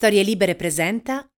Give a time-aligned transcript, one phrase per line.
[0.00, 1.28] Storie Libere presenta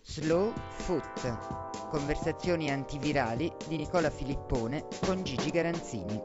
[0.00, 1.88] Slow Foot.
[1.90, 6.22] Conversazioni antivirali di Nicola Filippone con Gigi Garanzini.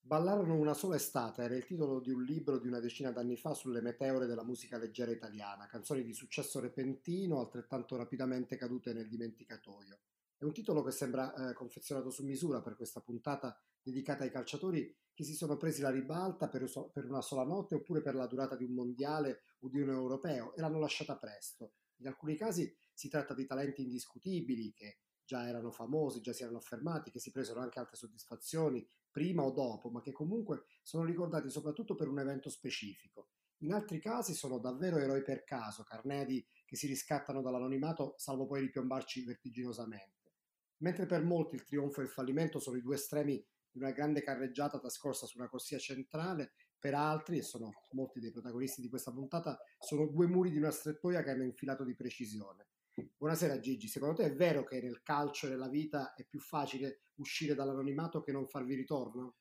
[0.00, 3.52] Ballarono una sola estate era il titolo di un libro di una decina d'anni fa
[3.52, 9.98] sulle meteore della musica leggera italiana, canzoni di successo repentino altrettanto rapidamente cadute nel dimenticatoio.
[10.38, 13.60] È un titolo che sembra eh, confezionato su misura per questa puntata
[13.90, 16.64] dedicata ai calciatori che si sono presi la ribalta per,
[16.94, 20.60] una sola notte oppure per la durata di un mondiale o di un europeo e
[20.60, 21.72] l'hanno lasciata presto.
[21.96, 26.58] In alcuni casi si tratta di talenti indiscutibili che già erano famosi, già si erano
[26.58, 31.50] affermati, che si presero anche altre soddisfazioni prima o dopo, ma che comunque sono ricordati
[31.50, 33.30] soprattutto per un evento specifico.
[33.62, 38.60] In altri casi sono davvero eroi per caso, carnedi che si riscattano dall'anonimato salvo poi
[38.60, 40.34] ripiombarci vertiginosamente.
[40.78, 44.22] Mentre per molti il trionfo e il fallimento sono i due estremi di una grande
[44.22, 49.12] carreggiata trascorsa su una corsia centrale, per altri, e sono molti dei protagonisti di questa
[49.12, 52.68] puntata, sono due muri di una strettoia che hanno infilato di precisione.
[53.16, 57.02] Buonasera Gigi, secondo te è vero che nel calcio e nella vita è più facile
[57.16, 59.36] uscire dall'anonimato che non farvi ritorno?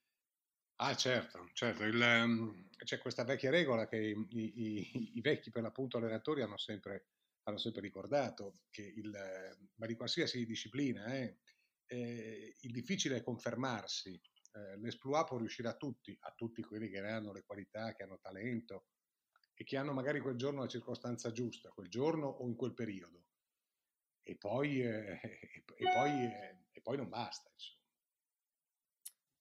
[0.79, 1.83] Ah certo, certo.
[1.83, 6.57] Il, um, c'è questa vecchia regola che i, i, i vecchi per l'appunto allenatori hanno
[6.57, 7.07] sempre
[7.47, 9.09] hanno sempre ricordato il,
[9.75, 11.37] ma di qualsiasi disciplina, eh,
[11.87, 14.19] eh, il difficile è confermarsi,
[14.57, 18.19] eh, l'esploit può riuscire a tutti, a tutti quelli che hanno le qualità, che hanno
[18.19, 18.87] talento
[19.53, 23.25] e che hanno magari quel giorno la circostanza giusta, quel giorno o in quel periodo.
[24.21, 25.19] E poi, eh,
[25.77, 27.49] e, poi, eh, e poi non basta.
[27.51, 27.81] Insomma.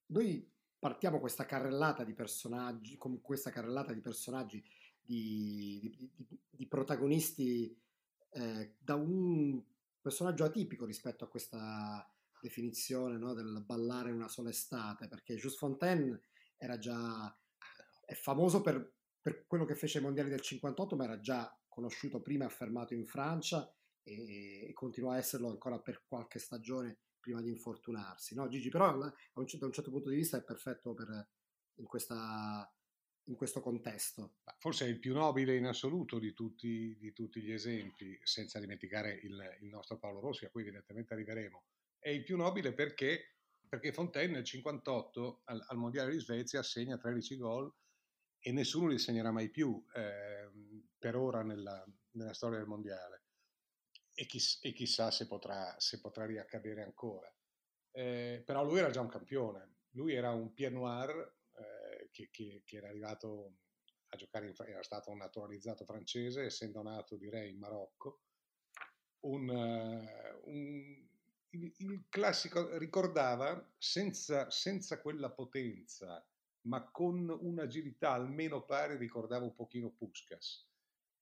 [0.06, 4.62] Noi partiamo questa carrellata di personaggi, con questa carrellata di personaggi,
[5.00, 7.76] di, di, di, di protagonisti
[8.30, 9.62] eh, da un
[10.00, 12.08] personaggio atipico rispetto a questa
[12.40, 16.20] definizione no, del ballare una sola estate, perché Just Fontaine
[16.56, 17.36] era già
[18.04, 22.22] è famoso per, per, quello che fece ai mondiali del 58, ma era già conosciuto
[22.22, 23.70] prima e affermato in Francia
[24.02, 28.36] e, e continuò a esserlo ancora per qualche stagione prima di infortunarsi.
[28.36, 31.28] No, Gigi, però da un, certo, da un certo punto di vista è perfetto per,
[31.74, 32.70] in questa
[33.28, 34.36] in questo contesto.
[34.58, 39.14] Forse è il più nobile in assoluto di tutti, di tutti gli esempi, senza dimenticare
[39.22, 41.64] il, il, nostro Paolo Rossi, a cui evidentemente arriveremo.
[41.98, 43.36] È il più nobile perché,
[43.68, 47.72] perché Fontaine nel 58 al, al, Mondiale di Svezia segna 13 gol
[48.38, 50.50] e nessuno li segnerà mai più eh,
[50.98, 53.24] per ora nella, nella, storia del Mondiale.
[54.14, 57.30] E, chiss, e chissà se potrà, se potrà, riaccadere ancora.
[57.90, 61.34] Eh, però lui era già un campione, lui era un Pierre Noir
[62.16, 63.58] che, che, che, era arrivato
[64.08, 68.22] a giocare, in, era stato un naturalizzato francese, essendo nato direi in Marocco,
[69.20, 71.05] un, uh, un,
[71.50, 76.24] il, il, classico ricordava senza, senza quella potenza,
[76.62, 80.66] ma con un'agilità almeno pari, ricordava un pochino Puskas.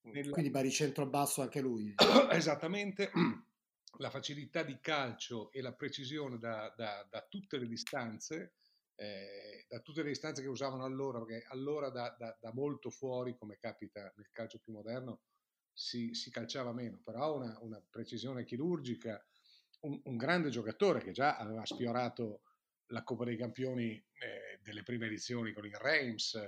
[0.03, 0.33] Nella...
[0.33, 1.95] Quindi baricentro basso anche lui.
[2.31, 3.11] Esattamente,
[3.99, 8.55] la facilità di calcio e la precisione da, da, da tutte le distanze
[8.97, 13.37] eh, da tutte le istanze che usavano allora, perché allora da, da, da, molto fuori,
[13.37, 15.23] come capita nel calcio più moderno,
[15.73, 19.25] si, si calciava meno, però una, una precisione chirurgica,
[19.84, 22.43] un, un, grande giocatore che già aveva sfiorato
[22.89, 26.41] la Coppa dei Campioni eh, delle prime edizioni con il Reims,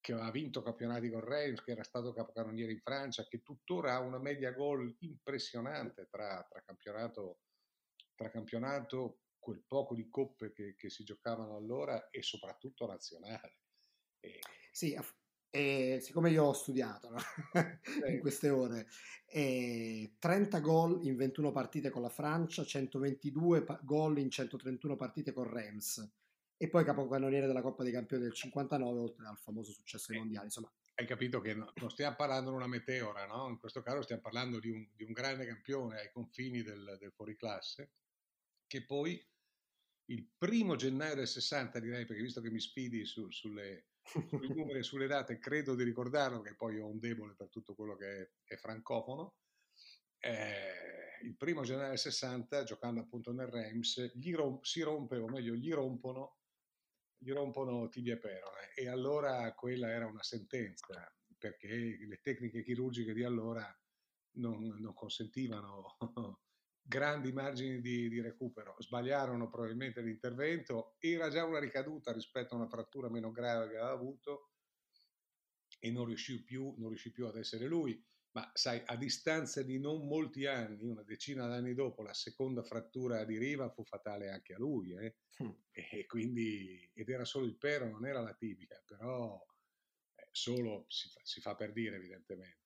[0.00, 4.00] che aveva vinto campionati con Reims, che era stato capocannoniere in Francia, che tuttora ha
[4.00, 7.40] una media gol impressionante tra, tra campionato,
[8.14, 13.58] tra campionato quel poco di coppe che, che si giocavano allora e soprattutto nazionale.
[14.20, 14.40] E...
[14.70, 14.96] Sì,
[15.50, 17.18] e siccome io ho studiato no?
[18.08, 18.88] in queste ore,
[19.26, 25.32] e 30 gol in 21 partite con la Francia, 122 pa- gol in 131 partite
[25.32, 26.12] con Reims
[26.58, 30.46] e poi capocannoniere della Coppa dei Campioni del 59 oltre al famoso successo ai mondiali.
[30.46, 33.48] Insomma, hai capito che non stiamo parlando di una meteora, no?
[33.48, 37.12] In questo caso stiamo parlando di un, di un grande campione ai confini del, del
[37.12, 37.90] fuoriclasse
[38.66, 39.24] che poi
[40.06, 44.78] il primo gennaio del 60 direi, perché visto che mi sfidi su, sulle, sui numeri
[44.78, 48.22] e sulle date, credo di ricordarlo, che poi ho un debole per tutto quello che
[48.22, 49.36] è, è francofono,
[50.18, 55.28] eh, il primo gennaio del 60, giocando appunto nel Reims, gli rom- si rompe, o
[55.28, 56.38] meglio, gli rompono,
[57.16, 58.72] gli rompono tibia e perone.
[58.74, 63.66] E allora quella era una sentenza, perché le tecniche chirurgiche di allora
[64.36, 65.96] non, non consentivano
[66.86, 68.76] grandi margini di, di, recupero.
[68.78, 73.90] Sbagliarono probabilmente l'intervento, era già una ricaduta rispetto a una frattura meno grave che aveva
[73.90, 74.52] avuto
[75.78, 78.02] e non riuscì più, non riuscì più ad essere lui.
[78.32, 83.24] Ma sai, a distanza di non molti anni, una decina d'anni dopo, la seconda frattura
[83.24, 84.92] di riva fu fatale anche a lui.
[84.92, 85.16] Eh?
[85.42, 85.50] Mm.
[85.70, 89.42] E quindi, ed era solo il pero, non era la tibia, però
[90.16, 92.65] eh, solo si fa, si fa per dire evidentemente.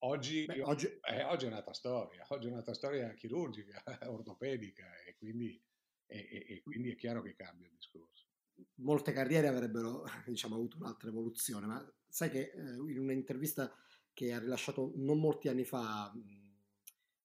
[0.00, 0.86] Oggi, Beh, oggi...
[0.86, 5.60] Eh, oggi, è un'altra storia, oggi è un'altra storia chirurgica, ortopedica e quindi,
[6.06, 8.26] e, e, e quindi è chiaro che cambia il discorso.
[8.76, 13.74] Molte carriere avrebbero diciamo, avuto un'altra evoluzione, ma sai che eh, in un'intervista
[14.12, 16.12] che ha rilasciato non molti anni fa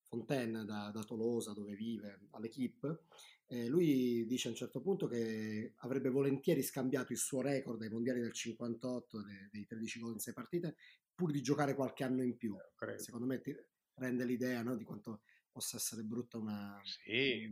[0.01, 3.05] Fontaine da, da Tolosa, dove vive, all'Equipe,
[3.47, 7.89] eh, lui dice a un certo punto che avrebbe volentieri scambiato il suo record ai
[7.89, 10.75] mondiali del 58 dei, dei 13 gol in 6 partite
[11.15, 12.57] pur di giocare qualche anno in più.
[12.57, 13.55] Eh, Secondo me ti
[13.95, 15.21] rende l'idea no, di quanto
[15.51, 16.81] possa essere brutta una...
[16.83, 17.47] Sì,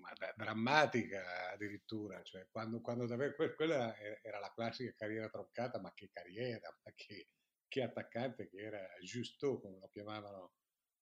[0.00, 5.92] ma d- drammatica addirittura, cioè quando, quando davvero quella era la classica carriera troncata, ma
[5.94, 7.28] che carriera, ma che,
[7.68, 10.54] che attaccante che era Justo, come lo chiamavano,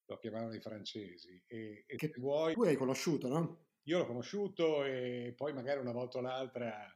[0.05, 1.43] lo chiamavano i francesi.
[1.47, 2.53] E, e che vuoi...
[2.53, 3.69] Tu hai conosciuto, no?
[3.85, 6.95] Io l'ho conosciuto e poi magari una volta o l'altra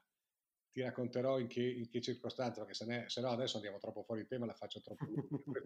[0.70, 4.02] ti racconterò in che, in che circostanze, perché se, ne, se, no adesso andiamo troppo
[4.02, 5.04] fuori tema, la faccio troppo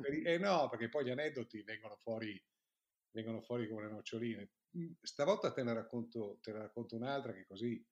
[0.05, 2.41] E eh no, perché poi gli aneddoti vengono fuori,
[3.11, 4.51] vengono fuori come le noccioline.
[4.71, 7.85] Mhmm, stavolta te ne, racconto, te ne racconto un'altra che così,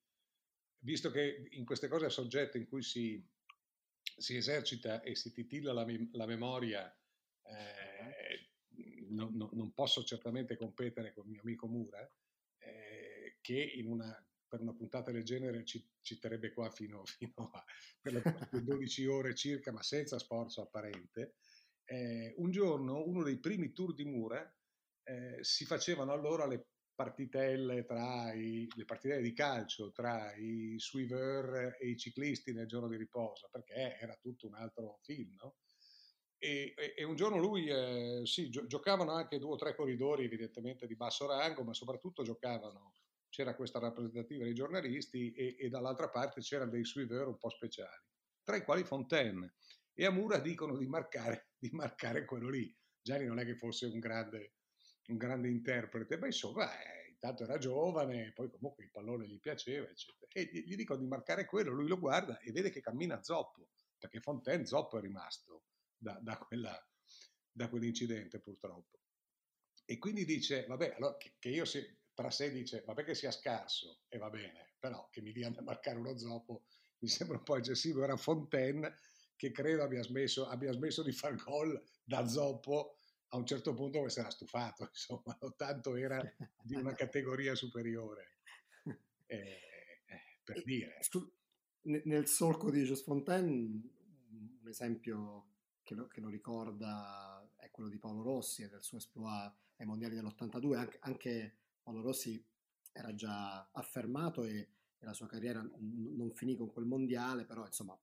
[0.82, 3.22] visto che in queste cose è soggetto in cui si,
[4.00, 6.90] si esercita e si titilla la, la memoria,
[7.42, 8.50] eh,
[9.08, 12.08] no, no, non posso certamente competere con il mio amico Mura,
[12.58, 17.50] eh, che in una per una puntata del genere ci, ci terrebbe qua fino, fino
[17.52, 17.64] a
[18.02, 18.20] per
[18.50, 21.36] 12 ore circa, ma senza sforzo apparente.
[21.84, 24.52] Eh, un giorno, uno dei primi tour di Mura,
[25.04, 31.76] eh, si facevano allora le partitelle tra i, le partitelle di calcio tra i sweeper
[31.80, 35.56] e i ciclisti nel giorno di riposo, perché era tutto un altro film, no?
[36.36, 40.24] E, e, e, un giorno lui, eh, sì, gio- giocavano anche due o tre corridori
[40.24, 42.92] evidentemente di basso rango, ma soprattutto giocavano
[43.30, 48.04] c'era questa rappresentativa dei giornalisti e, e dall'altra parte c'erano dei suiveur un po' speciali,
[48.42, 49.54] tra i quali Fontaine.
[49.94, 52.74] E a Mura dicono di marcare, di marcare quello lì.
[53.00, 54.56] Gianni non è che fosse un grande,
[55.06, 59.88] un grande interprete, ma insomma, eh, intanto era giovane, poi comunque il pallone gli piaceva,
[59.88, 60.26] eccetera.
[60.32, 63.68] E gli, gli dicono di marcare quello, lui lo guarda e vede che cammina zoppo,
[63.98, 65.64] perché Fontaine zoppo è rimasto
[65.96, 66.76] da, da, quella,
[67.50, 68.98] da quell'incidente purtroppo.
[69.84, 73.30] E quindi dice, vabbè, allora che, che io se, tra sé dice vabbè che sia
[73.30, 76.64] scarso e va bene, però che mi dia a marcare uno zoppo
[76.98, 78.04] mi sembra un po' eccessivo.
[78.04, 78.94] Era Fontaine
[79.36, 82.96] che credo abbia smesso, abbia smesso di far gol da zoppo
[83.28, 86.20] a un certo punto che si era stufato, insomma, tanto era
[86.62, 88.36] di una categoria superiore.
[89.24, 89.60] Eh,
[90.04, 90.98] eh, per dire.
[91.84, 95.46] nel solco di Just Fontaine, un esempio
[95.82, 99.86] che lo, che lo, ricorda è quello di Paolo Rossi e del suo esploit ai
[99.86, 102.42] mondiali dell'82, anche, anche Paolo Rossi
[102.92, 104.56] era già affermato e,
[104.98, 107.98] e la sua carriera n- non finì con quel mondiale, però insomma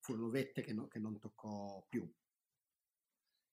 [0.00, 2.10] furono vette che, no, che, non toccò più.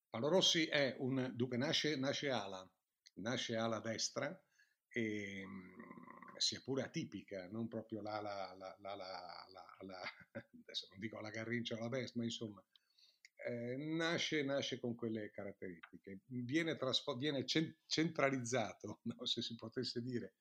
[0.09, 2.67] Paolo Rossi è un, dunque nasce, nasce ala,
[3.15, 4.39] nasce ala destra
[4.88, 5.45] e
[6.38, 10.01] sia pure atipica, non proprio l'ala, la, la, la,
[10.63, 12.63] adesso non dico la Garrincia o la Best, ma insomma
[13.45, 20.36] eh, nasce, nasce, con quelle caratteristiche, viene, trasfo- viene centralizzato, no, se si potesse dire,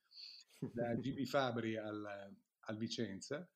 [0.59, 3.49] da Gibi Fabri al, al, Vicenza.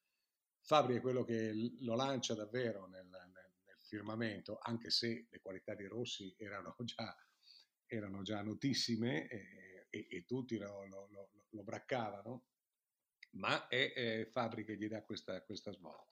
[0.61, 3.31] Fabri è quello che lo lancia davvero nel, nel,
[3.65, 7.17] nel firmamento, anche se le qualità di Rossi erano già,
[7.87, 12.45] erano già notissime e, e, e tutti lo, lo, lo, lo, braccavano,
[13.33, 16.12] ma è, è Fabri che gli dà questa, questa svolta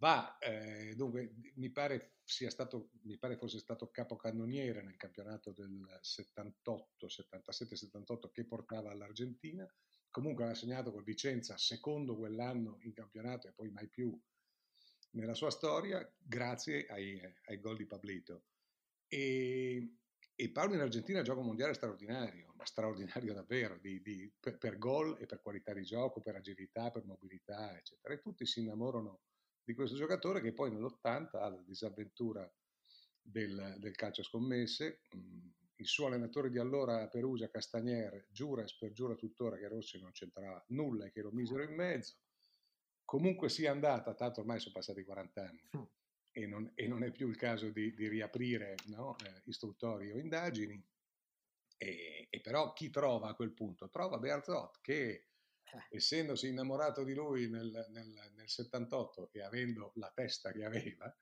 [0.00, 5.98] va, eh, dunque mi pare sia stato, mi pare fosse stato capocannoniere nel campionato del
[6.00, 9.70] 78, 77, 78 che portava all'Argentina,
[10.10, 14.18] comunque aveva segnato col Vicenza secondo quell'anno in campionato e poi mai più
[15.12, 18.44] nella sua storia, grazie ai, ai gol di Pablito.
[19.06, 19.96] E,
[20.34, 24.78] e, Paolo in Argentina gioca un mondiale straordinario, ma straordinario davvero, di, di, per, per
[24.78, 28.14] gol e per qualità di gioco, per agilità, per mobilità, eccetera.
[28.14, 29.20] E tutti si innamorano
[29.62, 32.50] di questo giocatore che poi nell'80 ha la disavventura
[33.22, 35.02] del, del calcio scommesse.
[35.16, 39.98] Mm, il suo allenatore di allora a Perugia, Castagnier, giura e spergiura tuttora che Rossi
[39.98, 42.16] non c'entrava nulla e che lo misero in mezzo.
[43.04, 45.82] Comunque sia andata, tanto ormai sono passati 40 anni mm.
[46.32, 50.18] e, non, e, non, è più il caso di, di riaprire no, eh, istruttori o
[50.18, 50.82] indagini.
[51.76, 53.88] E, e, però chi trova a quel punto?
[53.88, 55.29] Trova Bearzot che.
[55.90, 61.14] Essendosi innamorato di lui nel, nel, nel, 78 e avendo la testa che aveva,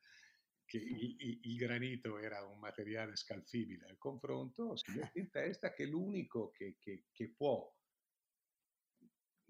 [0.64, 5.72] che il, il, il, granito era un materiale scalfibile al confronto, si mette in testa
[5.72, 7.72] che l'unico che, che, che può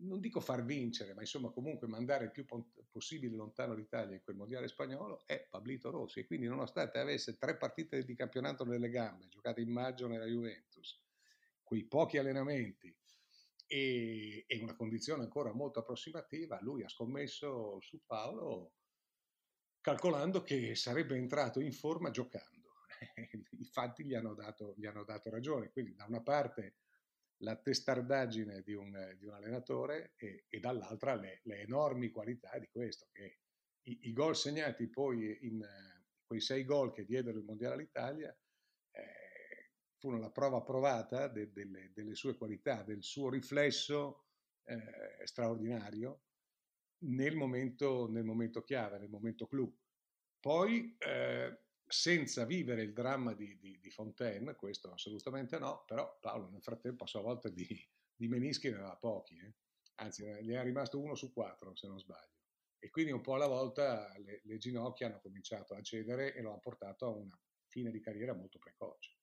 [0.01, 2.45] non dico far vincere, ma insomma comunque mandare il più
[2.91, 6.21] possibile lontano l'Italia in quel mondiale spagnolo è Pablito Rossi.
[6.21, 11.03] E quindi nonostante avesse tre partite di campionato nelle gambe, giocate in maggio nella Juventus,
[11.63, 12.97] quei pochi allenamenti
[13.69, 18.73] e, e una condizione ancora molto approssimativa, lui ha scommesso su Paolo
[19.81, 22.73] calcolando che sarebbe entrato in forma giocando.
[23.59, 25.71] Infatti gli hanno dato, gli hanno dato ragione.
[25.71, 26.77] Quindi da una parte
[27.43, 32.69] la testardaggine di un, di un allenatore e, e dall'altra le, le, enormi qualità di
[32.69, 33.39] questo, che
[33.83, 35.65] i, i gol segnati poi in
[36.25, 38.37] quei sei gol che diedero il Mondiale all'Italia
[39.99, 44.27] furono la prova provata de, delle, delle, sue qualità, del suo riflesso
[44.65, 46.23] eh, straordinario
[47.01, 49.73] nel momento, nel momento, chiave, nel momento clou.
[50.41, 56.49] Poi eh, senza vivere il dramma di, di, di, Fontaine, questo assolutamente no, però Paolo
[56.51, 57.67] nel frattempo a sua volta di,
[58.15, 59.55] di menischi ne aveva pochi, eh?
[59.97, 62.37] anzi ne è rimasto uno su quattro se non sbaglio.
[62.79, 66.51] E quindi un po' alla volta le, le ginocchia hanno cominciato a cedere e lo
[66.51, 67.37] hanno portato a una
[67.67, 69.18] fine di carriera molto precoce.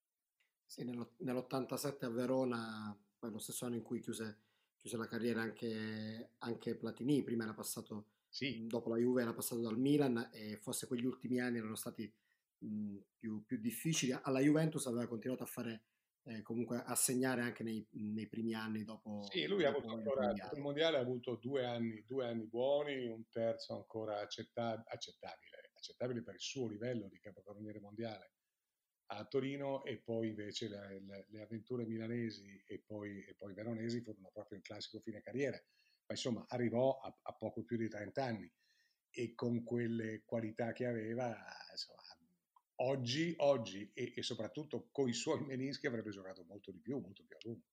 [0.76, 4.40] Sì, nell'87 a Verona, poi lo stesso anno in cui chiuse,
[4.78, 8.68] chiuse la carriera anche, anche, Platini, prima era passato, sì.
[8.68, 12.14] dopo la Juve era passato dal Milan e forse quegli ultimi anni erano stati
[12.58, 14.12] mh, più, più, difficili.
[14.22, 15.84] Alla Juventus aveva continuato a fare
[16.24, 19.26] eh, comunque a segnare anche nei, nei, primi anni dopo.
[19.32, 23.08] Sì, lui dopo ha avuto ancora il mondiale ha avuto due anni, due anni buoni,
[23.08, 28.32] un terzo ancora accettab- accettabile, accettabile per il suo livello di capocannoniere mondiale
[29.08, 34.02] a Torino e poi invece le, le, le avventure milanesi e poi, e poi, veronesi
[34.02, 38.24] furono proprio il classico fine carriera, ma insomma arrivò a, a poco più di 30
[38.24, 38.52] anni
[39.10, 41.38] e con quelle qualità che aveva
[41.72, 42.02] insomma,
[42.78, 47.24] oggi, oggi e, e, soprattutto con i suoi menischi avrebbe giocato molto di più, molto
[47.26, 47.66] più a lungo.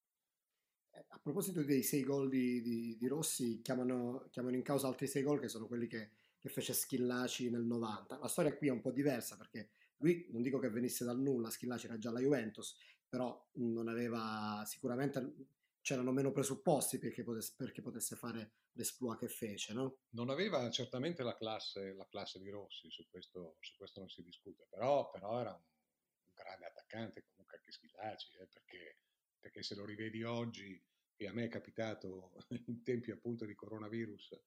[0.90, 5.06] Eh, a proposito dei sei gol di, di, di Rossi, chiamano, chiamano, in causa altri
[5.06, 8.18] sei gol che sono quelli che, che, fece Schillaci nel 90.
[8.18, 9.70] La storia qui è un po' diversa perché
[10.02, 12.76] lui, non dico che venisse dal nulla, Schillaci era già la Juventus,
[13.08, 15.48] però non aveva sicuramente
[15.82, 19.98] c'erano meno presupposti perché potesse, perché potesse fare l'esploit che fece, no?
[20.10, 24.22] Non aveva certamente la classe, la classe di Rossi, su questo, su questo, non si
[24.22, 28.98] discute, però, però era un, un, grande attaccante, comunque anche Schillaci, eh, perché,
[29.38, 30.80] perché se lo rivedi oggi,
[31.16, 32.32] e a me è capitato
[32.66, 34.40] in tempi appunto di coronavirus,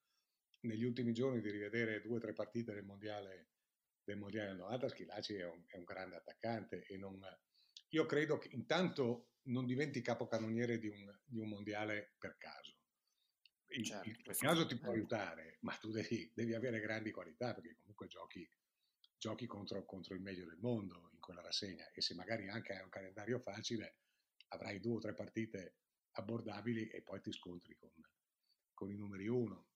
[0.61, 3.49] negli ultimi giorni di rivedere due o tre partite del mondiale
[4.05, 7.19] del mondiale 90, Schillaci è un, è un grande attaccante e non,
[7.89, 12.77] io credo che intanto non diventi capocannoniere di un, di un mondiale per caso.
[13.67, 17.75] Il, certo, il caso ti può aiutare, ma tu devi, devi, avere grandi qualità perché
[17.75, 18.47] comunque giochi,
[19.17, 22.83] giochi contro, contro, il meglio del mondo in quella rassegna e se magari anche hai
[22.83, 23.97] un calendario facile
[24.49, 25.77] avrai due o tre partite
[26.11, 27.91] abbordabili e poi ti scontri con,
[28.73, 29.67] con i numeri uno.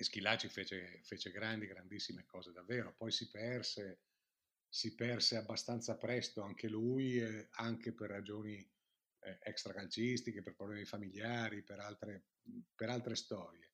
[0.00, 4.04] E Schilacci fece, fece grandi, grandissime cose davvero, poi si perse,
[4.66, 11.62] si perse abbastanza presto anche lui, eh, anche per ragioni eh, extracalcistiche, per problemi familiari,
[11.62, 12.28] per altre,
[12.74, 13.72] per altre storie.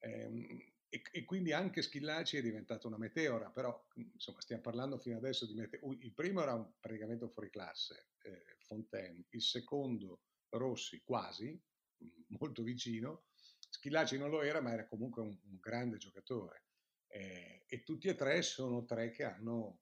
[0.00, 5.16] Eh, e, e, quindi anche Schillaci è diventato una meteora, però insomma stiamo parlando fino
[5.16, 5.96] adesso di meteora.
[6.00, 11.56] Il primo era un, praticamente un fuoriclasse, eh, Fontaine, il secondo Rossi quasi,
[12.36, 13.26] molto vicino,
[13.68, 16.64] Schillaci non lo era, ma era comunque un, un grande giocatore.
[17.06, 19.80] Eh, e tutti e tre sono tre che hanno,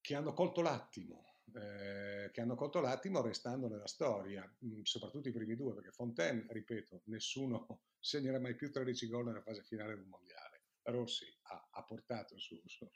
[0.00, 5.32] che hanno colto l'attimo, eh, che hanno colto l'attimo restando nella storia, mh, soprattutto i
[5.32, 10.06] primi due, perché Fontaine, ripeto, nessuno segnerà mai più 13 gol nella fase finale del
[10.06, 10.62] mondiale.
[10.82, 12.88] Rossi ha, ha portato su, su,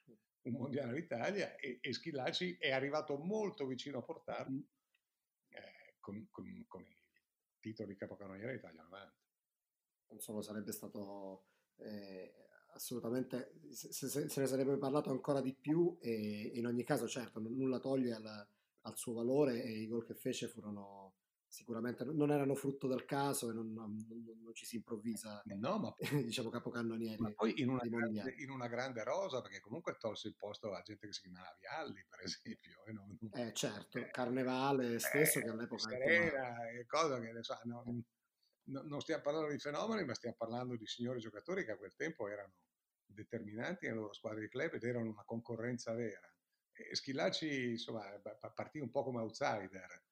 [0.43, 4.63] un mondiale all'Italia e, e Schillaci è arrivato molto vicino a portarlo
[5.49, 6.97] eh, con, con, con, il
[7.61, 9.22] titolo di capocannoniere Italia 90.
[10.13, 12.43] Non solo sarebbe stato eh,
[12.75, 17.41] assolutamente, se, se, se, ne sarebbe parlato ancora di più e, in ogni caso certo
[17.41, 18.47] nulla toglie al,
[18.83, 21.15] al, suo valore e i gol che fece furono
[21.47, 23.95] sicuramente, non erano frutto del caso e non, non,
[24.43, 27.21] non ci si improvvisa, no, ma, diciamo capocannonieri.
[27.21, 30.81] Ma poi in una, grande, in una, grande, rosa perché comunque tolse il posto a
[30.81, 32.85] gente che si chiamava Vialli per esempio.
[32.87, 35.91] E non, eh certo, eh, Carnevale stesso eh, che all'epoca...
[35.91, 36.55] Serena,
[36.87, 38.03] cosa che ne so, non,
[38.65, 41.95] no, non stiamo parlando di fenomeni, ma stiamo parlando di signori giocatori che a quel
[41.95, 42.55] tempo erano
[43.05, 46.21] determinanti nelle loro squadre di club ed erano una concorrenza vera.
[46.73, 48.05] E Schillaci, insomma,
[48.55, 50.03] partì un po' come outsider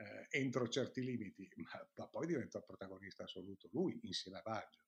[0.00, 4.80] eh, entro certi limiti, ma, ma, poi diventò protagonista assoluto lui insieme a Baggio.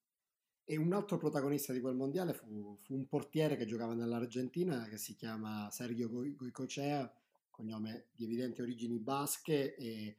[0.64, 4.96] E un altro protagonista di quel mondiale fu, fu un portiere che giocava nell'Argentina che
[4.96, 7.12] si chiama Sergio Goicocea,
[7.50, 10.18] cognome di evidenti origini basche e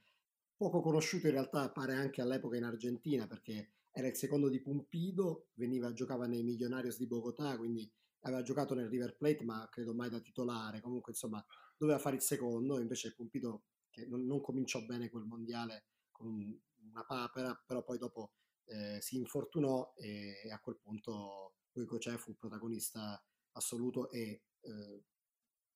[0.55, 5.50] poco conosciuto in realtà pare anche all'epoca in Argentina perché era il secondo di Pumpido,
[5.53, 7.89] veniva, giocava nei Millonarios di Bogotà, quindi
[8.22, 10.81] aveva giocato nel River Plate, ma credo mai da titolare.
[10.81, 11.45] Comunque, insomma,
[11.77, 16.57] doveva fare il secondo, invece Pumpido, che non, non cominciò bene quel mondiale con un,
[16.89, 18.31] una papera, però poi dopo
[18.65, 25.03] eh, si infortunò e, a quel punto Goicoechea fu protagonista assoluto e eh,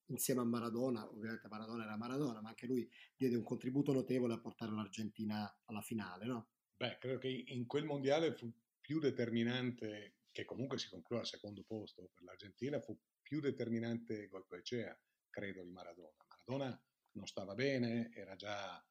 [0.07, 4.39] insieme a Maradona, ovviamente Maradona era Maradona, ma anche lui diede un contributo notevole a
[4.39, 6.49] portare l'Argentina alla finale, no?
[6.75, 11.63] Beh, credo che in quel mondiale fu più determinante, che comunque si conclude al secondo
[11.63, 14.97] posto per l'Argentina, fu più determinante Goicoechea,
[15.29, 16.23] credo, di Maradona.
[16.27, 16.81] Maradona
[17.13, 18.83] non stava bene, era già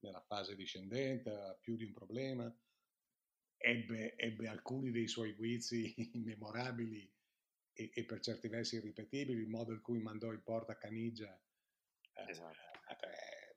[0.00, 2.54] nella fase discendente, aveva più di un problema,
[3.56, 7.10] ebbe, ebbe alcuni dei suoi guizzi immemorabili
[7.72, 11.40] e, e, per certi versi irripetibili, il modo in cui mandò in porta Canigia
[12.14, 12.56] eh, esatto.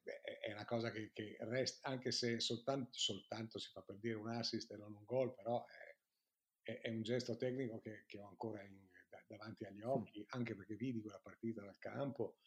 [0.04, 4.16] eh, è una cosa che, che resta, anche se soltanto, soltanto, si fa per dire
[4.16, 8.20] un assist e non un gol, però è, è, è un gesto tecnico che, che
[8.20, 8.88] ho ancora in,
[9.28, 12.38] davanti agli occhi, anche perché vidi quella partita dal campo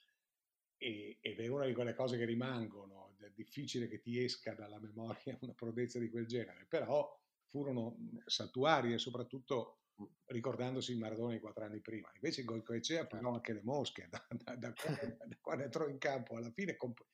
[0.76, 4.78] e, ed è una di quelle cose che rimangono, è difficile che ti esca dalla
[4.78, 9.80] memoria una prodezza di quel genere, però furono mhmm, saltuari e soprattutto
[10.26, 12.10] ricordandosi il Maradona di quattro anni prima.
[12.14, 13.34] Invece Goicoechea pagò certo.
[13.34, 17.06] anche le mosche da, da, da, quando, da, quando, entrò in campo alla fine, comp-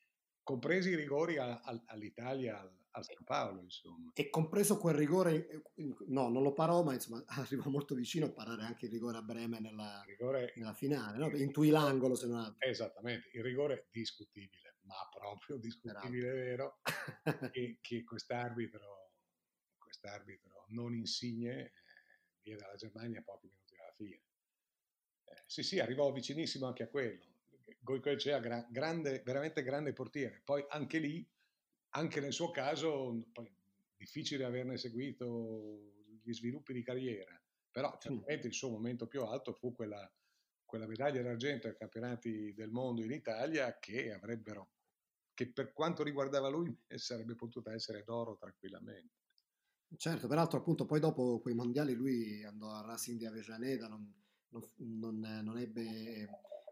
[0.43, 4.11] compresi i rigori a, a, all'Italia, al, al, San Paolo, insomma.
[4.14, 5.62] E compreso quel rigore, eh,
[6.09, 9.23] no, non lo parò, ma insomma arrivò molto vicino a parare anche il rigore a
[9.23, 11.29] Breme nella, rigore, nella finale, no?
[11.37, 12.69] intuì l'angolo se non altro.
[12.69, 16.81] Esattamente, il rigore discutibile, ma proprio discutibile, vero,
[17.53, 19.03] che, che quest'arbitro
[19.79, 21.73] quest'arbitro non insigne eh,
[22.44, 24.22] via dalla Germania pochi minuti dalla fine.
[25.24, 27.32] Eh, sì, sì, arrivò vicinissimo anche a quello.
[27.80, 30.42] Goicoechea, gra- grande, veramente grande portiere.
[30.44, 31.26] Poi anche lì,
[31.90, 33.24] anche nel suo caso,
[33.96, 39.74] difficile averne seguito gli sviluppi di carriera, però certamente il suo momento più alto fu
[39.74, 40.10] quella,
[40.64, 44.72] quella medaglia d'argento ai campionati del mondo in Italia che avrebbero,
[45.32, 49.23] che per quanto riguardava lui sarebbe potuta essere d'oro tranquillamente.
[49.97, 54.12] Certo, peraltro appunto poi dopo quei mondiali lui andò a Racing di Avellaneda, non,
[54.77, 56.29] non, non, ebbe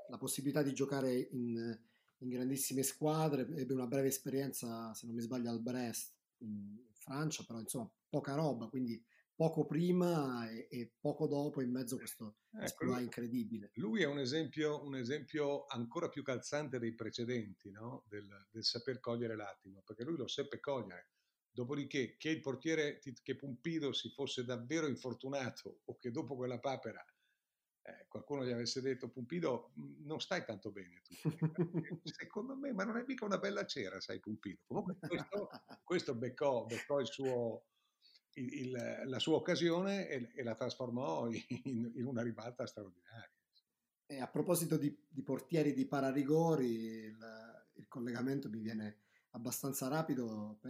[0.09, 1.79] la possibilità di giocare in,
[2.19, 7.45] in, grandissime squadre, ebbe una breve esperienza, se non mi sbaglio, al Brest in Francia,
[7.45, 9.03] però insomma poca roba, quindi
[9.35, 13.71] poco prima e, e poco dopo in mezzo a questo ecco, incredibile.
[13.75, 18.05] Lui è un esempio, un esempio, ancora più calzante dei precedenti, no?
[18.07, 21.12] del, del saper cogliere l'attimo, perché lui lo seppe cogliere
[21.55, 27.05] Dopodiché, che il portiere, che Pumpido si fosse davvero infortunato o che dopo quella papera
[27.85, 31.15] eh, qualcuno gli avesse detto Pumpido mhmm, non stai tanto bene tu.
[32.05, 34.61] Secondo me, ma non è mica una bella cera, sai Pumpido.
[34.67, 35.51] Comunque questo,
[35.83, 37.65] questo beccò, beccò il suo,
[38.35, 43.31] il, il, la sua occasione e, e la trasformò in, in, una ribalta straordinaria.
[44.07, 47.19] E a proposito di, di portieri di pararigori, il,
[47.75, 49.02] il collegamento mi viene
[49.33, 50.61] abbastanza rapido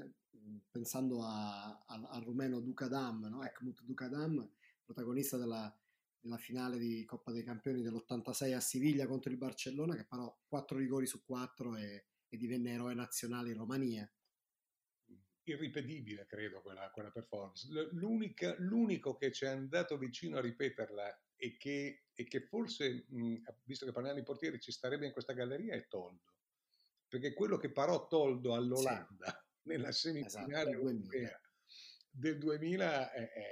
[0.71, 3.45] pensando a, a, al rumeno Ducadam, no?
[3.45, 4.49] Ekmut Ducadam,
[4.85, 5.75] protagonista della,
[6.19, 10.79] della, finale di Coppa dei Campioni dell'86 a Siviglia contro il Barcellona, che parò 4
[10.79, 14.11] rigori su 4 e, e divenne eroe nazionale in Romania.
[15.45, 17.67] Irripetibile, credo, quella, quella performance.
[17.91, 23.85] l'unico che ci è andato vicino a ripeterla e che, e che forse, mh, visto
[23.85, 26.32] che parliamo di portieri, ci starebbe in questa galleria è Toldo.
[27.13, 31.41] Perché quello che parò Toldo all'Olanda sì nella semifinale esatto, europea
[32.11, 33.45] del 2000 è, è,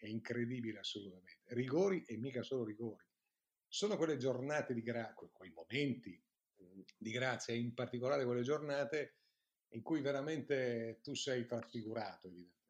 [0.00, 1.42] è, incredibile assolutamente.
[1.48, 3.04] Rigori e mica solo rigori.
[3.68, 6.18] Sono quelle giornate di grazia, quei momenti
[6.56, 9.16] mhmm, di grazia, in particolare quelle giornate
[9.72, 12.60] in cui veramente tu sei trasfigurato, evidentemente.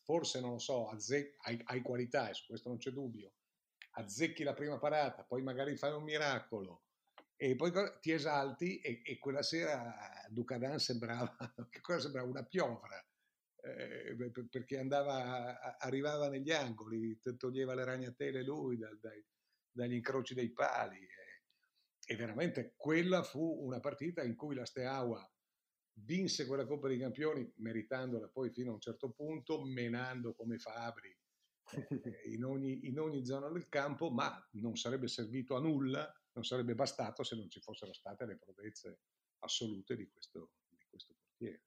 [0.00, 3.34] Forse, non lo so, azze- hai, hai qualità, e su questo non c'è dubbio,
[3.90, 6.84] azzecchi la prima parata, poi magari fai un miracolo,
[7.40, 7.70] e poi
[8.00, 9.94] ti esalti e, e quella sera
[10.28, 11.36] Ducadan sembrava,
[12.00, 13.00] sembrava una piovra,
[13.62, 14.16] eh,
[14.50, 19.24] perché andava, arrivava negli angoli, toglieva le ragnatele lui dal, dai,
[19.70, 20.98] dagli incroci dei pali.
[20.98, 25.24] Eh, e veramente quella fu una partita in cui la Steaua
[25.92, 31.16] vinse quella Coppa dei Campioni, meritandola poi fino a un certo punto, menando come Fabri
[31.70, 36.44] eh, in, ogni, in ogni zona del campo, ma non sarebbe servito a nulla non
[36.44, 39.00] sarebbe bastato se non ci fossero state le prodezze
[39.40, 41.62] assolute di questo, di questo portiere.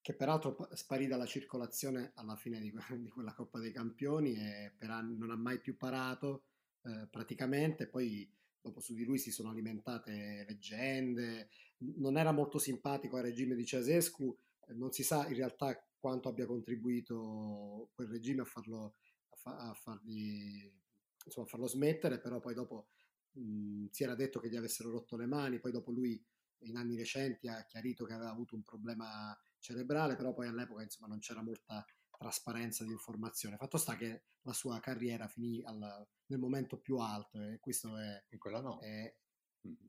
[0.00, 4.90] Che peraltro sparì dalla circolazione alla fine di, di quella Coppa dei Campioni e per
[4.90, 6.44] anni non ha mai più parato
[6.82, 13.16] eh, praticamente, poi dopo su di lui si sono alimentate leggende, non era molto simpatico
[13.16, 14.36] al regime di Cesescu,
[14.74, 18.96] non si sa in realtà quanto abbia contribuito quel regime a farlo,
[19.30, 20.72] a, fa, a fargli,
[21.24, 22.88] insomma, a farlo smettere, però poi dopo
[23.36, 26.22] mh, si era detto che gli avessero rotto le mani, poi dopo lui
[26.60, 31.08] in anni recenti ha chiarito che aveva avuto un problema cerebrale, però poi all'epoca insomma
[31.08, 31.84] non c'era molta
[32.16, 33.56] trasparenza di informazione.
[33.56, 38.24] Fatto sta che la sua carriera finì al, nel momento più alto e questo è,
[38.30, 38.80] in quella no.
[38.80, 39.14] È,
[39.66, 39.86] mm-hmm.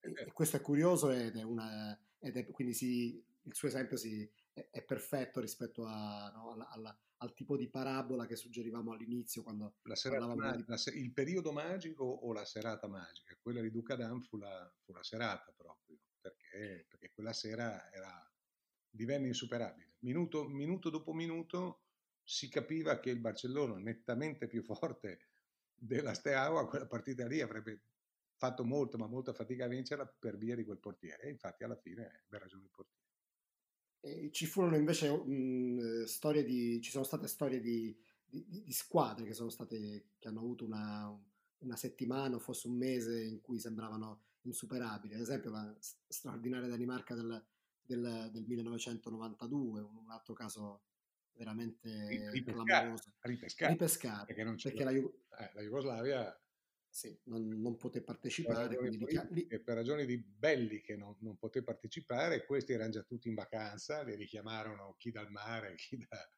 [0.00, 4.28] e, questo è curioso ed è una ed è, quindi si, il suo esempio si,
[4.56, 9.42] è, è, perfetto rispetto a, no, alla, alla, al tipo di parabola che suggerivamo all'inizio
[9.42, 10.64] quando la serata di...
[10.66, 13.36] la, il periodo magico o la serata magica?
[13.38, 18.32] Quella di Duca Dan fu la, fu la serata proprio perché, perché quella sera era,
[18.88, 19.96] divenne insuperabile.
[20.00, 21.82] Minuto, minuto dopo minuto
[22.22, 25.28] si capiva che il Barcellona nettamente più forte
[25.74, 27.82] della Steaua quella partita lì avrebbe
[28.36, 31.24] fatto molto ma molta fatica a vincerla per via di quel portiere.
[31.24, 33.05] E infatti alla fine ebbe ragione il portiere
[34.00, 39.24] e ci furono invece mh, storie di, ci sono state storie di, di, di, squadre
[39.24, 41.12] che sono state, che hanno avuto una,
[41.58, 45.14] una settimana o forse un mese in cui sembravano insuperabili.
[45.14, 47.44] Ad esempio la straordinaria Danimarca del,
[47.82, 50.82] del, del 1992, un altro caso
[51.34, 53.12] veramente ripescare, clamoroso.
[53.20, 56.40] Ripescare, ripescare perché, perché la, eh, la Jugoslavia
[56.96, 58.68] sì, non, non poté partecipare.
[58.68, 63.02] Per ragioni, richiam- per ragioni di belli che non, non, poté partecipare, questi erano già
[63.02, 66.32] tutti in vacanza, li richiamarono chi dal mare, chi da,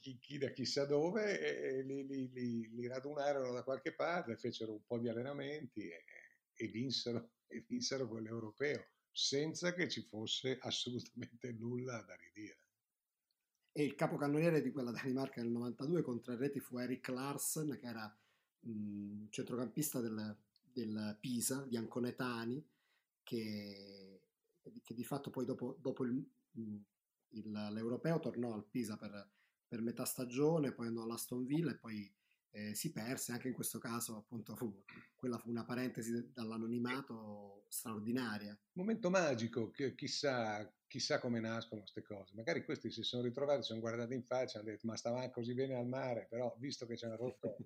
[0.00, 4.72] chi, chi da chissà dove, e li, li, li, li, radunarono da qualche parte, fecero
[4.72, 6.02] un po' di allenamenti e,
[6.54, 12.58] e, vinsero, e vinsero quell'europeo, senza che ci fosse assolutamente nulla da ridire.
[13.70, 17.86] E il capocannoniere di quella Danimarca nel 92 contro il reti fu Eric Larsen, che
[17.86, 18.12] era
[18.60, 20.36] mh, centrocampista del,
[20.72, 22.64] del, Pisa, di Anconetani,
[23.22, 24.22] che,
[24.82, 29.30] che, di fatto poi dopo, dopo il, il, l'Europeo tornò al Pisa per,
[29.66, 32.12] per, metà stagione, poi andò all'Aston Villa e poi
[32.50, 34.82] eh, si perse, anche in questo caso appunto fu,
[35.14, 38.58] quella fu una parentesi dall'anonimato straordinaria.
[38.72, 42.34] Momento magico, che chissà, chissà come nascono queste cose.
[42.34, 45.30] Magari questi si sono ritrovati, si sono guardati in faccia e hanno detto ma stavamo
[45.30, 47.56] così bene al mare, però visto che c'è una rotto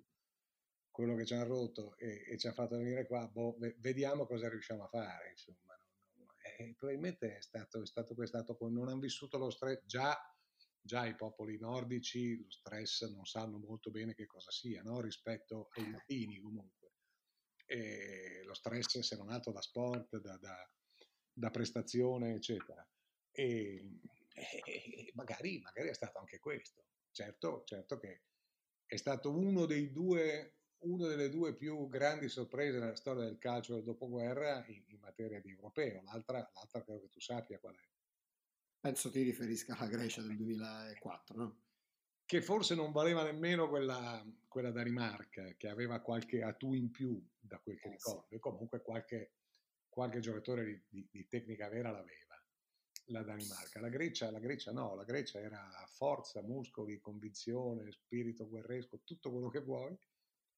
[0.93, 4.47] quello che ci hanno rotto e, e, ci ha fatto venire qua, boh, vediamo cosa
[4.47, 5.75] riusciamo a fare, insomma.
[6.57, 10.15] E probabilmente è stato, è stato, è stato non hanno vissuto lo stress, già,
[10.79, 15.01] già, i popoli nordici lo stress non sanno molto bene che cosa sia, no?
[15.01, 16.91] rispetto ai latini comunque.
[17.65, 20.71] E lo stress se non altro da sport, da, da,
[21.33, 22.87] da prestazione, eccetera.
[23.31, 23.99] E,
[24.35, 26.85] e magari, magari è stato anche questo.
[27.09, 28.25] Certo, certo che
[28.85, 33.75] è stato uno dei due una delle due più grandi sorprese nella storia del calcio
[33.75, 37.87] del dopoguerra in, in materia di europeo, l'altra, l'altra credo che tu sappia qual è.
[38.79, 41.57] Penso ti riferisca alla Grecia del 2004, no?
[42.25, 47.59] Che forse non valeva nemmeno quella, quella Danimarca, che aveva qualche atù in più da
[47.59, 48.35] quel che eh, ricordo, sì.
[48.35, 49.33] e comunque qualche,
[49.87, 52.41] qualche giocatore di, di, di, tecnica vera l'aveva,
[53.05, 53.79] la Danimarca.
[53.79, 59.49] La Grecia, la Grecia no, la Grecia era forza, muscoli, convinzione, spirito guerresco, tutto quello
[59.49, 59.97] che vuoi,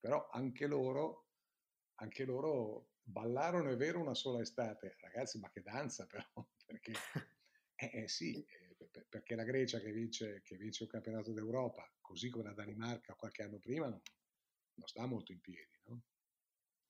[0.06, 1.30] però anche loro,
[1.96, 4.98] anche loro ballarono, è vero, una sola estate.
[5.00, 6.24] Ragazzi, ma che danza però,
[6.63, 6.91] perché
[7.74, 12.30] eh, eh sì, eh, perché la Grecia che vince, che vince un campionato d'Europa, così
[12.30, 14.00] come la Danimarca qualche anno prima, non,
[14.76, 16.04] non sta molto in piedi, no?